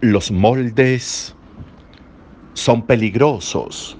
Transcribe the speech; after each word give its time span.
los 0.00 0.30
moldes 0.30 1.34
son 2.54 2.86
peligrosos 2.86 3.96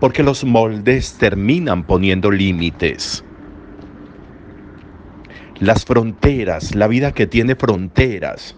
porque 0.00 0.24
los 0.24 0.42
moldes 0.42 1.16
terminan 1.16 1.84
poniendo 1.84 2.28
límites. 2.28 3.22
Las 5.60 5.84
fronteras, 5.84 6.74
la 6.74 6.88
vida 6.88 7.12
que 7.12 7.28
tiene 7.28 7.54
fronteras, 7.54 8.56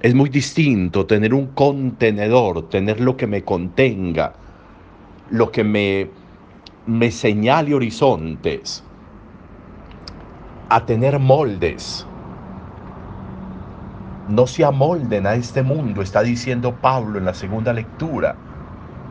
es 0.00 0.14
muy 0.16 0.30
distinto 0.30 1.06
tener 1.06 1.32
un 1.32 1.54
contenedor, 1.54 2.68
tener 2.68 2.98
lo 2.98 3.16
que 3.16 3.28
me 3.28 3.44
contenga, 3.44 4.34
lo 5.30 5.52
que 5.52 5.62
me, 5.62 6.10
me 6.86 7.12
señale 7.12 7.72
horizontes, 7.72 8.82
a 10.70 10.84
tener 10.84 11.20
moldes. 11.20 12.04
No 14.28 14.46
se 14.46 14.62
amolden 14.62 15.26
a 15.26 15.34
este 15.36 15.62
mundo, 15.62 16.02
está 16.02 16.22
diciendo 16.22 16.74
Pablo 16.82 17.18
en 17.18 17.24
la 17.24 17.32
segunda 17.32 17.72
lectura. 17.72 18.36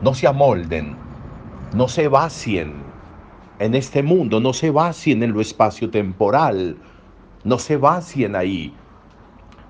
No 0.00 0.14
se 0.14 0.28
amolden, 0.28 0.96
no 1.74 1.88
se 1.88 2.06
vacien 2.06 2.72
en 3.58 3.74
este 3.74 4.04
mundo, 4.04 4.38
no 4.38 4.52
se 4.52 4.70
vacien 4.70 5.24
en 5.24 5.32
lo 5.32 5.40
espacio 5.40 5.90
temporal, 5.90 6.76
no 7.42 7.58
se 7.58 7.76
vacien 7.76 8.36
ahí, 8.36 8.72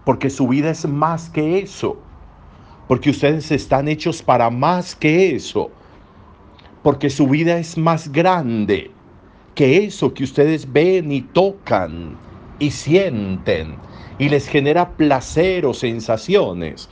porque 0.05 0.29
su 0.29 0.49
vida 0.49 0.69
es 0.69 0.87
más 0.87 1.31
que 1.31 1.61
eso, 1.61 1.97
porque 2.87 3.09
ustedes 3.09 3.51
están 3.51 3.89
hechos 3.89 4.23
para 4.23 4.51
más 4.51 4.95
que 4.95 5.35
eso, 5.35 5.71
porque 6.83 7.09
su 7.09 7.27
vida 7.27 7.57
es 7.57 7.79
más 7.79 8.13
grande 8.13 8.91
que 9.55 9.85
eso 9.85 10.13
que 10.13 10.25
ustedes 10.25 10.71
ven 10.71 11.11
y 11.11 11.23
tocan 11.23 12.19
y 12.59 12.71
sienten 12.71 13.88
y 14.19 14.29
les 14.29 14.49
genera 14.49 14.91
placer 14.91 15.65
o 15.67 15.75
sensaciones. 15.75 16.89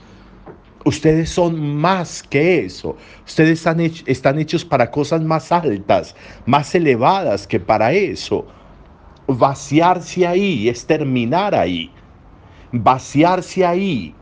Ustedes 0.84 1.31
son 1.31 1.77
más 1.77 2.23
que 2.23 2.64
eso. 2.64 2.97
Ustedes 3.27 3.67
están, 4.06 4.39
hechos 4.39 4.64
para 4.64 4.91
cosas 4.91 5.23
más 5.23 5.50
altas, 5.50 6.15
más 6.45 6.75
elevadas 6.75 7.47
que 7.47 7.59
para 7.59 7.92
eso. 7.92 8.47
Vaciarse 9.27 10.27
ahí 10.27 10.69
es 10.69 10.87
terminar 10.87 11.55
ahí. 11.55 11.91
Vaciarse 12.70 13.67
ahí 13.67 14.15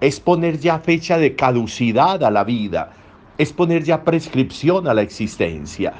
es 0.00 0.20
poner 0.20 0.58
ya 0.58 0.78
fecha 0.78 1.16
de 1.16 1.34
caducidad 1.34 2.22
a 2.22 2.30
la 2.30 2.44
vida. 2.44 2.92
Es 3.38 3.52
poner 3.52 3.82
ya 3.84 4.04
prescripción 4.04 4.88
a 4.88 4.94
la 4.94 5.02
existencia 5.02 5.94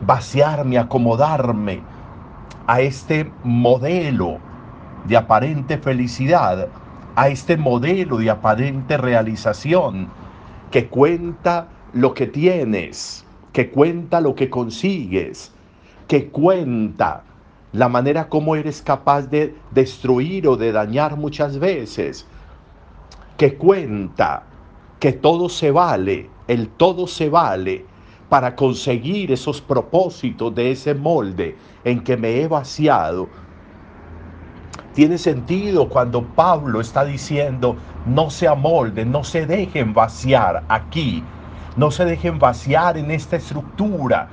vaciarme, 0.00 0.78
acomodarme 0.78 1.80
a 2.66 2.80
este 2.80 3.30
modelo 3.42 4.38
de 5.08 5.16
aparente 5.16 5.78
felicidad, 5.78 6.68
a 7.16 7.28
este 7.28 7.56
modelo 7.56 8.18
de 8.18 8.30
aparente 8.30 8.96
realización 8.96 10.08
que 10.70 10.88
cuenta 10.88 11.68
lo 11.94 12.14
que 12.14 12.26
tienes, 12.26 13.24
que 13.52 13.70
cuenta 13.70 14.20
lo 14.20 14.34
que 14.34 14.50
consigues, 14.50 15.50
que 16.06 16.28
cuenta 16.28 17.24
la 17.72 17.88
manera 17.88 18.28
como 18.28 18.54
eres 18.54 18.82
capaz 18.82 19.22
de 19.22 19.54
destruir 19.70 20.46
o 20.46 20.56
de 20.56 20.72
dañar 20.72 21.16
muchas 21.16 21.58
veces, 21.58 22.26
que 23.36 23.54
cuenta 23.54 24.42
que 25.00 25.12
todo 25.12 25.48
se 25.48 25.70
vale, 25.70 26.28
el 26.48 26.68
todo 26.68 27.06
se 27.06 27.28
vale 27.30 27.84
para 28.28 28.54
conseguir 28.54 29.32
esos 29.32 29.60
propósitos 29.60 30.54
de 30.54 30.72
ese 30.72 30.94
molde 30.94 31.56
en 31.84 32.04
que 32.04 32.16
me 32.16 32.40
he 32.40 32.48
vaciado. 32.48 33.28
Tiene 34.98 35.16
sentido 35.16 35.88
cuando 35.88 36.24
Pablo 36.24 36.80
está 36.80 37.04
diciendo, 37.04 37.76
no 38.04 38.30
se 38.30 38.48
amolden, 38.48 39.12
no 39.12 39.22
se 39.22 39.46
dejen 39.46 39.94
vaciar 39.94 40.64
aquí, 40.66 41.22
no 41.76 41.92
se 41.92 42.04
dejen 42.04 42.40
vaciar 42.40 42.98
en 42.98 43.12
esta 43.12 43.36
estructura, 43.36 44.28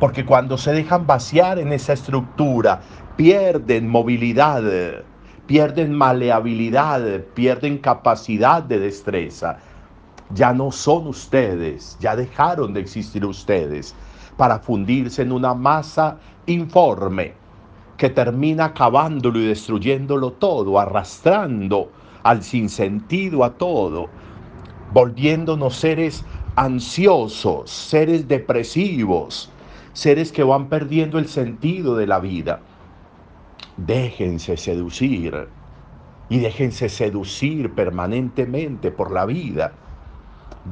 porque 0.00 0.24
cuando 0.24 0.56
se 0.56 0.72
dejan 0.72 1.06
vaciar 1.06 1.58
en 1.58 1.74
esa 1.74 1.92
estructura, 1.92 2.80
pierden 3.16 3.86
movilidad, 3.86 4.62
pierden 5.46 5.92
maleabilidad, 5.92 7.02
pierden 7.34 7.76
capacidad 7.76 8.62
de 8.62 8.78
destreza. 8.78 9.58
Ya 10.30 10.54
no 10.54 10.72
son 10.72 11.06
ustedes, 11.06 11.98
ya 12.00 12.16
dejaron 12.16 12.72
de 12.72 12.80
existir 12.80 13.26
ustedes 13.26 13.94
para 14.38 14.58
fundirse 14.58 15.20
en 15.20 15.32
una 15.32 15.52
masa 15.52 16.16
informe 16.46 17.37
que 17.98 18.08
termina 18.08 18.66
acabándolo 18.66 19.38
y 19.40 19.46
destruyéndolo 19.46 20.32
todo, 20.32 20.78
arrastrando 20.78 21.92
al 22.22 22.42
sinsentido 22.42 23.44
a 23.44 23.50
todo, 23.58 24.08
volviéndonos 24.92 25.76
seres 25.76 26.24
ansiosos, 26.56 27.70
seres 27.70 28.26
depresivos, 28.26 29.50
seres 29.92 30.32
que 30.32 30.42
van 30.42 30.68
perdiendo 30.68 31.18
el 31.18 31.28
sentido 31.28 31.94
de 31.96 32.06
la 32.06 32.20
vida. 32.20 32.60
Déjense 33.76 34.56
seducir 34.56 35.48
y 36.30 36.38
déjense 36.38 36.88
seducir 36.88 37.74
permanentemente 37.74 38.90
por 38.90 39.12
la 39.12 39.26
vida 39.26 39.72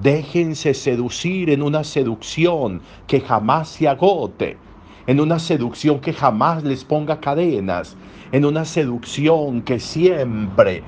Déjense 0.03 0.75
seducir 0.75 1.49
en 1.49 1.63
una 1.63 1.83
seducción 1.83 2.83
que 3.07 3.21
jamás 3.21 3.69
se 3.69 3.89
agote, 3.89 4.59
en 5.07 5.21
una 5.21 5.39
seducción 5.39 6.01
que 6.01 6.13
jamás 6.13 6.65
les 6.65 6.85
ponga 6.85 7.21
cadenas, 7.21 7.97
en 8.33 8.45
una 8.45 8.65
seducción 8.65 9.63
que 9.63 9.79
siempre 9.79 10.83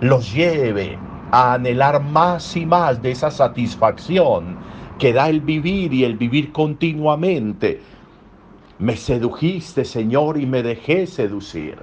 los 0.00 0.32
lleve 0.34 0.98
a 1.30 1.54
anhelar 1.54 2.02
más 2.02 2.56
y 2.56 2.66
más 2.66 3.00
de 3.02 3.10
esa 3.12 3.30
satisfacción 3.30 4.56
que 4.98 5.12
da 5.12 5.28
el 5.28 5.40
vivir 5.40 5.92
y 5.94 6.04
el 6.04 6.16
vivir 6.16 6.52
continuamente. 6.52 7.80
Me 8.78 8.96
sedujiste, 8.96 9.84
Señor, 9.84 10.38
y 10.38 10.46
me 10.46 10.62
dejé 10.62 11.06
seducir. 11.06 11.78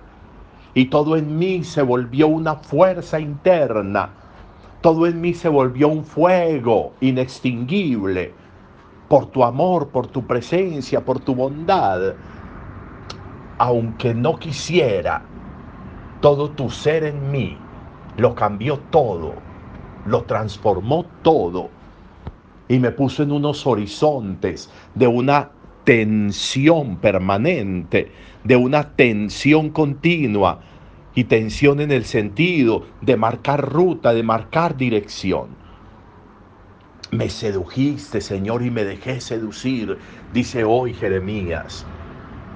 Y 0.74 0.86
todo 0.86 1.18
en 1.18 1.38
mí 1.38 1.64
se 1.64 1.82
volvió 1.82 2.28
una 2.28 2.56
fuerza 2.56 3.20
interna 3.20 4.12
todo 4.82 5.06
en 5.06 5.22
mí 5.22 5.36
se 5.36 5.48
volvió 5.48 5.88
un 5.88 6.04
fuego 6.04 6.94
inextinguible 7.02 8.34
por 9.12 9.26
tu 9.26 9.44
amor, 9.44 9.90
por 9.90 10.08
tu 10.08 10.26
presencia, 10.26 11.04
por 11.04 11.20
tu 11.20 11.36
bondad. 11.36 12.16
Aunque 13.58 14.14
no 14.14 14.40
quisiera, 14.40 15.24
todo 16.22 16.52
tu 16.52 16.70
ser 16.70 17.04
en 17.04 17.30
mí 17.30 17.58
lo 18.16 18.34
cambió 18.34 18.80
todo, 18.90 19.34
lo 20.06 20.24
transformó 20.24 21.06
todo 21.24 21.68
y 22.70 22.80
me 22.80 22.92
puso 22.92 23.22
en 23.24 23.34
unos 23.34 23.68
horizontes 23.68 24.72
de 24.96 25.08
una 25.08 25.50
tensión 25.84 26.96
permanente, 26.96 28.14
de 28.46 28.56
una 28.56 28.96
tensión 28.96 29.72
continua 29.72 30.62
y 31.16 31.26
tensión 31.26 31.82
en 31.82 31.92
el 31.92 32.06
sentido 32.06 32.84
de 33.02 33.18
marcar 33.18 33.74
ruta, 33.74 34.14
de 34.14 34.24
marcar 34.24 34.78
dirección. 34.78 35.61
Me 37.12 37.28
sedujiste, 37.28 38.22
Señor, 38.22 38.64
y 38.64 38.72
me 38.72 38.86
dejé 38.86 39.20
seducir, 39.20 39.98
dice 40.34 40.64
hoy 40.64 40.94
Jeremías, 40.94 41.86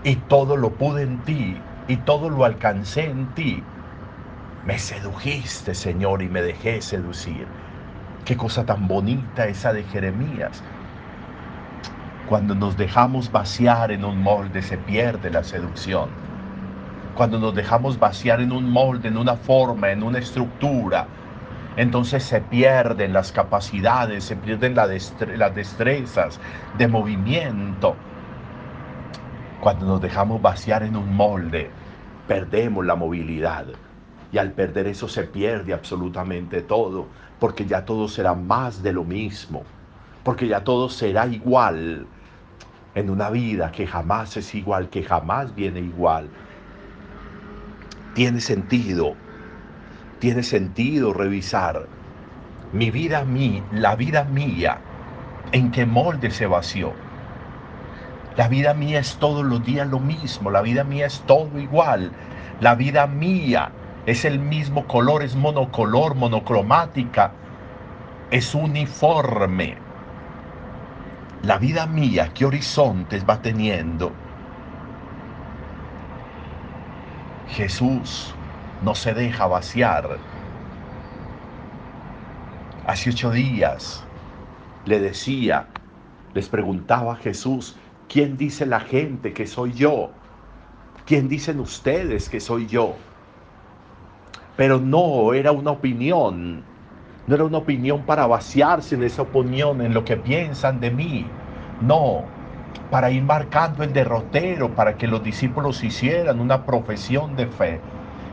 y 0.05 0.15
todo 0.15 0.55
lo 0.55 0.69
pude 0.69 1.03
en 1.03 1.19
ti, 1.23 1.57
y 1.89 1.97
todo 1.97 2.29
lo 2.29 2.45
alcancé 2.45 3.09
en 3.09 3.27
ti. 3.35 3.61
Me 4.65 4.79
sedujiste, 4.79 5.75
Señor, 5.75 6.21
y 6.21 6.29
me 6.29 6.41
dejé 6.41 6.81
seducir. 6.81 7.45
Qué 8.23 8.37
cosa 8.37 8.65
tan 8.65 8.87
bonita 8.87 9.45
esa 9.45 9.73
de 9.73 9.83
Jeremías. 9.83 10.63
Cuando 12.29 12.55
nos 12.55 12.77
dejamos 12.77 13.33
vaciar 13.33 13.91
en 13.91 14.05
un 14.05 14.23
molde 14.23 14.61
se 14.61 14.77
pierde 14.77 15.31
la 15.31 15.43
seducción 15.43 16.07
cuando 17.15 17.39
nos 17.39 17.55
dejamos 17.55 17.97
vaciar 17.97 18.41
en 18.41 18.51
un 18.51 18.69
molde, 18.69 19.07
en 19.07 19.17
una 19.17 19.37
forma, 19.37 19.89
en 19.91 20.03
una 20.03 20.19
estructura, 20.19 21.07
entonces 21.77 22.23
se 22.23 22.41
pierden 22.41 23.13
las 23.13 23.31
capacidades, 23.31 24.23
se 24.23 24.35
pierden 24.35 24.75
las 24.75 25.55
destrezas 25.55 26.39
de 26.77 26.87
movimiento. 26.87 27.95
Cuando 29.61 29.85
nos 29.85 30.01
dejamos 30.01 30.41
vaciar 30.41 30.83
en 30.83 30.95
un 30.95 31.15
molde, 31.15 31.69
perdemos 32.27 32.85
la 32.85 32.95
movilidad. 32.95 33.65
Y 34.31 34.37
al 34.37 34.51
perder 34.51 34.87
eso 34.87 35.07
se 35.07 35.23
pierde 35.23 35.73
absolutamente 35.73 36.61
todo, 36.61 37.07
porque 37.39 37.65
ya 37.65 37.85
todo 37.85 38.07
será 38.07 38.33
más 38.33 38.81
de 38.83 38.93
lo 38.93 39.03
mismo, 39.03 39.63
porque 40.23 40.47
ya 40.47 40.63
todo 40.63 40.89
será 40.89 41.27
igual 41.27 42.05
en 42.95 43.09
una 43.09 43.29
vida 43.29 43.71
que 43.71 43.85
jamás 43.87 44.37
es 44.37 44.55
igual, 44.55 44.89
que 44.89 45.03
jamás 45.03 45.53
viene 45.55 45.81
igual 45.81 46.29
tiene 48.15 48.39
sentido, 48.39 49.17
tiene 50.19 50.43
sentido 50.43 51.13
revisar 51.13 51.87
mi 52.75 52.91
vida 52.91 53.23
mí, 53.23 53.63
la 53.71 53.95
vida 53.95 54.25
mía, 54.25 54.79
en 55.53 55.71
qué 55.71 55.85
molde 55.85 56.29
se 56.29 56.45
vació. 56.45 56.93
La 58.35 58.49
vida 58.49 58.73
mía 58.73 58.99
es 58.99 59.15
todos 59.15 59.45
los 59.45 59.63
días 59.63 59.87
lo 59.87 59.99
mismo, 59.99 60.51
la 60.51 60.61
vida 60.61 60.83
mía 60.83 61.05
es 61.05 61.21
todo 61.21 61.57
igual. 61.57 62.11
La 62.59 62.75
vida 62.75 63.07
mía 63.07 63.71
es 64.05 64.25
el 64.25 64.39
mismo 64.39 64.87
color, 64.87 65.23
es 65.23 65.35
monocolor, 65.35 66.15
monocromática, 66.15 67.31
es 68.29 68.53
uniforme. 68.53 69.77
La 71.43 71.57
vida 71.57 71.85
mía, 71.85 72.31
¿qué 72.33 72.45
horizontes 72.45 73.25
va 73.25 73.41
teniendo? 73.41 74.11
Jesús 77.47 78.35
no 78.85 78.93
se 78.95 79.13
deja 79.13 79.47
vaciar. 79.47 80.19
Hace 82.85 83.09
ocho 83.09 83.31
días 83.31 84.07
le 84.85 84.99
decía, 84.99 85.69
les 86.33 86.49
preguntaba 86.49 87.13
a 87.13 87.17
Jesús, 87.17 87.77
¿quién 88.07 88.37
dice 88.37 88.65
la 88.67 88.79
gente 88.81 89.33
que 89.33 89.47
soy 89.47 89.73
yo? 89.73 90.13
¿Quién 91.05 91.29
dicen 91.29 91.59
ustedes 91.59 92.29
que 92.29 92.39
soy 92.39 92.67
yo? 92.67 92.97
Pero 94.55 94.79
no 94.79 95.33
era 95.33 95.51
una 95.51 95.71
opinión, 95.71 96.65
no 97.25 97.35
era 97.35 97.43
una 97.45 97.57
opinión 97.59 98.05
para 98.05 98.27
vaciarse 98.27 98.95
en 98.95 99.03
esa 99.03 99.23
opinión, 99.23 99.81
en 99.81 99.93
lo 99.93 100.05
que 100.05 100.17
piensan 100.17 100.79
de 100.79 100.91
mí. 100.91 101.37
No, 101.79 102.31
para 102.89 103.11
ir 103.11 103.23
marcando 103.23 103.83
el 103.83 103.93
derrotero, 103.93 104.75
para 104.75 104.97
que 104.97 105.07
los 105.07 105.23
discípulos 105.23 105.83
hicieran 105.83 106.39
una 106.39 106.65
profesión 106.65 107.35
de 107.35 107.47
fe. 107.47 107.85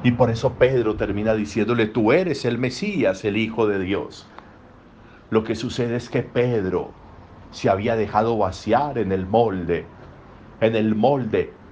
Y 0.02 0.12
por 0.12 0.30
eso 0.30 0.58
Pedro 0.58 0.96
termina 0.96 1.34
diciéndole, 1.34 1.86
tú 1.86 2.12
eres 2.12 2.44
el 2.44 2.58
Mesías, 2.58 3.24
el 3.24 3.36
Hijo 3.36 3.66
de 3.66 3.78
Dios. 3.78 4.36
Lo 5.30 5.44
que 5.44 5.54
sucede 5.56 5.96
es 5.96 6.10
que 6.10 6.22
Pedro 6.22 7.00
se 7.50 7.70
había 7.70 7.96
dejado 7.96 8.36
vaciar 8.38 8.98
en 8.98 9.12
el 9.12 9.26
molde, 9.26 9.96
en 10.60 10.76
el 10.76 10.94
molde 10.94 11.62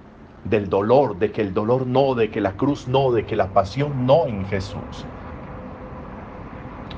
del 0.44 0.68
dolor, 0.68 1.18
de 1.18 1.32
que 1.32 1.42
el 1.42 1.54
dolor 1.54 1.86
no, 1.86 2.14
de 2.14 2.30
que 2.30 2.40
la 2.40 2.56
cruz 2.56 2.88
no, 2.88 3.12
de 3.12 3.26
que 3.26 3.36
la 3.36 3.52
pasión 3.52 4.06
no 4.06 4.26
en 4.26 4.46
Jesús. 4.46 5.12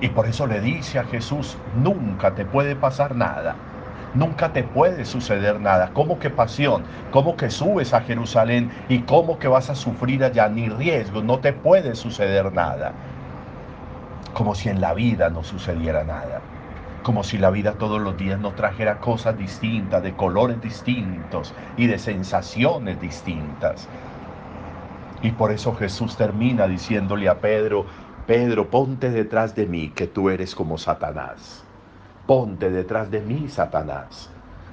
Y 0.01 0.11
por 0.11 0.27
eso 0.27 0.47
le 0.47 0.61
dice 0.61 0.99
a 0.99 1.05
Jesús, 1.05 1.65
nunca 1.71 2.35
te 2.35 2.45
puede 2.45 2.77
pasar 2.77 3.15
nada, 3.17 3.72
nunca 4.15 4.53
te 4.53 4.63
puede 4.63 5.05
suceder 5.05 5.61
nada. 5.61 5.91
¿Cómo 5.93 6.19
que 6.19 6.31
pasión? 6.31 6.85
¿Cómo 7.11 7.37
que 7.37 7.51
subes 7.51 7.95
a 7.95 8.01
Jerusalén? 8.01 8.71
¿Y 8.89 9.01
cómo 9.01 9.39
que 9.39 9.49
vas 9.49 9.71
a 9.71 9.75
sufrir 9.75 10.25
allá? 10.25 10.49
Ni 10.49 10.69
riesgo, 10.69 11.23
no 11.23 11.39
te 11.39 11.53
puede 11.53 11.95
suceder 11.95 12.53
nada. 12.53 12.93
Como 14.35 14.55
si 14.55 14.69
en 14.69 14.81
la 14.81 14.95
vida 14.95 15.31
no 15.31 15.43
sucediera 15.43 16.05
nada 16.05 16.41
como 17.03 17.25
si 17.25 17.37
la 17.37 17.51
vida 17.51 17.73
todos 17.75 18.01
los 18.01 18.17
días 18.17 18.39
no 18.39 18.53
trajera 18.53 19.01
cosas 19.01 19.37
distintas, 19.37 20.03
de 20.03 20.13
colores 20.15 20.61
distintos 20.61 21.53
y 21.77 21.87
de 21.89 21.99
sensaciones 21.99 23.01
distintas. 23.01 23.89
Y 25.21 25.33
por 25.33 25.53
eso 25.53 25.75
Jesús 25.75 26.17
termina 26.17 26.67
diciéndole 26.67 27.29
a 27.29 27.41
Pedro, 27.41 27.87
Pedro, 28.27 28.71
ponte 28.71 29.11
detrás 29.11 29.55
de 29.55 29.67
mí, 29.67 29.89
que 29.89 30.07
tú 30.07 30.31
eres 30.31 30.55
como 30.55 30.79
Satanás. 30.79 31.65
Ponte 32.27 32.71
detrás 32.71 33.11
de 33.11 33.21
mí, 33.21 33.49
Satanás, 33.49 34.31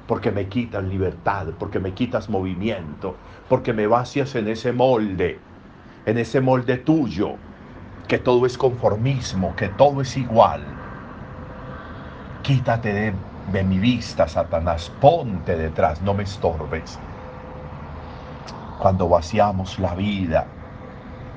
porque 0.07 0.31
me 0.31 0.47
quitas 0.47 0.83
libertad, 0.83 1.47
porque 1.59 1.79
me 1.79 1.93
quitas 1.93 2.29
movimiento, 2.29 3.15
porque 3.49 3.73
me 3.73 3.87
vacias 3.87 4.35
en 4.35 4.47
ese 4.47 4.71
molde, 4.71 5.39
en 6.05 6.17
ese 6.17 6.41
molde 6.41 6.77
tuyo, 6.77 7.35
que 8.07 8.19
todo 8.19 8.45
es 8.45 8.57
conformismo, 8.57 9.55
que 9.55 9.69
todo 9.69 10.01
es 10.01 10.17
igual 10.17 10.61
Quítate 12.49 13.13
de, 13.53 13.63
mi 13.63 13.77
vista, 13.77 14.27
Satanás, 14.27 14.91
ponte 15.01 15.55
detrás, 15.55 16.01
no 16.01 16.15
me 16.15 16.23
estorbes. 16.23 16.97
Cuando 18.79 19.07
vaciamos 19.07 19.77
la 19.77 19.93
vida, 19.93 20.47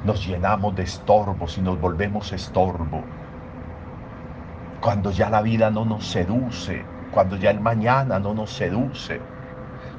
nos 0.06 0.26
llenamos 0.26 0.74
de 0.74 0.84
estorbos 0.84 1.58
y 1.58 1.60
nos 1.60 1.78
volvemos 1.78 2.32
estorbo. 2.32 3.02
Cuando 4.82 5.12
ya 5.12 5.30
la 5.30 5.42
vida 5.42 5.70
no 5.70 5.84
nos 5.84 6.04
seduce, 6.04 6.84
cuando 7.12 7.36
ya 7.36 7.52
el 7.52 7.60
mañana 7.60 8.18
no 8.18 8.34
nos 8.34 8.50
seduce, 8.50 9.20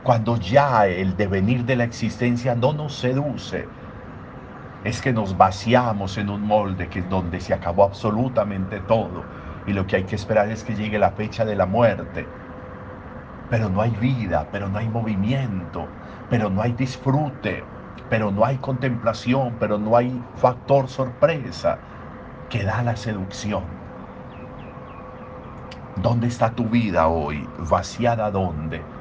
cuando 0.04 0.36
ya 0.36 0.88
el 0.88 1.16
devenir 1.16 1.64
de 1.64 1.78
la 1.78 1.86
existencia 1.86 2.54
no 2.54 2.74
nos 2.74 2.94
seduce, 2.94 3.66
es 4.84 5.02
que 5.02 5.14
nos 5.14 5.38
vaciamos 5.38 6.18
en 6.18 6.30
un 6.30 6.46
molde 6.46 6.90
que 6.90 7.00
es 7.00 7.10
donde 7.10 7.40
se 7.40 7.54
acabó 7.54 7.86
absolutamente 7.86 8.82
todo 8.82 9.24
y 9.68 9.72
lo 9.72 9.88
que 9.88 9.96
hay 9.96 10.04
que 10.04 10.18
esperar 10.18 10.50
es 10.50 10.66
que 10.66 10.76
llegue 10.76 11.00
la 11.00 11.12
fecha 11.12 11.46
de 11.46 11.56
la 11.56 11.66
muerte. 11.66 12.28
Pero 13.50 13.70
no 13.70 13.82
hay 13.82 13.92
vida, 13.92 14.50
pero 14.52 14.68
no 14.68 14.80
hay 14.80 14.90
movimiento, 14.90 15.88
pero 16.30 16.50
no 16.50 16.62
hay 16.62 16.74
disfrute, 16.74 17.64
pero 18.10 18.32
no 18.32 18.44
hay 18.44 18.58
contemplación, 18.58 19.54
pero 19.62 19.78
no 19.78 19.96
hay 19.96 20.12
factor 20.36 20.90
sorpresa 20.90 21.78
que 22.50 22.66
da 22.66 22.84
la 22.84 22.98
seducción. 22.98 23.83
¿Dónde 25.96 26.28
está 26.28 26.54
tu 26.56 26.70
vida 26.70 27.08
hoy? 27.08 27.52
¿Vaciada 27.58 28.30
dónde? 28.32 28.92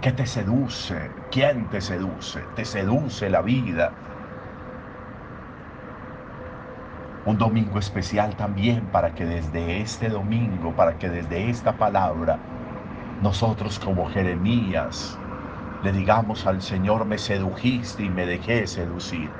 ¿Qué 0.00 0.12
te 0.12 0.26
seduce? 0.26 1.14
¿Quién 1.30 1.68
te 1.70 1.80
seduce? 1.82 2.48
¿Te 2.48 2.64
seduce 2.66 3.30
la 3.30 3.42
vida? 3.42 3.98
un 7.22 7.38
domingo 7.38 7.78
especial 7.78 8.36
también 8.36 8.90
para 8.90 9.14
que 9.14 9.24
desde 9.24 9.80
este 9.80 10.08
domingo, 10.10 10.74
para 10.74 10.98
que 10.98 11.08
desde 11.10 11.48
esta 11.50 11.76
palabra, 11.78 12.44
nosotros 13.18 13.78
como 13.80 14.06
Jeremías 14.06 15.24
le 15.80 15.92
digamos 15.92 16.46
al 16.46 16.62
Señor, 16.62 17.06
me 17.06 17.18
sedujiste 17.18 18.04
y 18.04 18.10
me 18.10 18.26
dejé 18.26 18.66
seducir. 18.68 19.38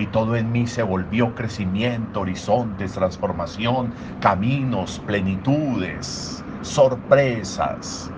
Y 0.00 0.06
todo 0.06 0.34
en 0.34 0.50
mí 0.50 0.66
se 0.66 0.82
volvió 0.82 1.34
crecimiento, 1.34 2.22
horizontes, 2.22 2.94
transformación, 2.94 3.92
caminos, 4.18 4.98
plenitudes, 5.06 6.42
sorpresas, 6.62 8.10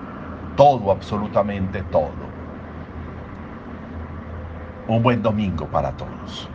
todo, 0.57 0.93
absolutamente 0.93 1.83
todo. 1.91 2.13
Un 4.87 5.03
buen 5.03 5.25
domingo 5.25 5.67
para 5.67 5.91
todos. 5.97 6.52